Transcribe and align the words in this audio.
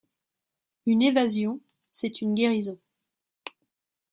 Une 0.87 1.03
évasion, 1.03 1.61
c’est 1.91 2.21
une 2.21 2.33
guérison. 2.33 2.79